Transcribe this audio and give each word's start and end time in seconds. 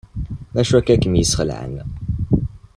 D 0.53 0.55
acu 0.61 0.73
akka 0.77 0.91
ay 0.93 0.99
kem-yesxelɛen? 1.01 1.75